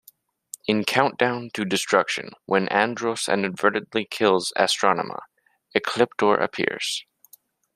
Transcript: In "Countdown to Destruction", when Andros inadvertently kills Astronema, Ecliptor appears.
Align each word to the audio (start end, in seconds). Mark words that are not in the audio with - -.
In 0.65 0.83
"Countdown 0.83 1.51
to 1.53 1.63
Destruction", 1.63 2.31
when 2.47 2.67
Andros 2.69 3.29
inadvertently 3.29 4.03
kills 4.05 4.51
Astronema, 4.57 5.19
Ecliptor 5.77 6.41
appears. 6.41 7.05